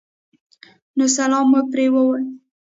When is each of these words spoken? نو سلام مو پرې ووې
نو 0.97 1.05
سلام 1.17 1.45
مو 1.51 1.61
پرې 1.71 1.85
ووې 1.93 2.21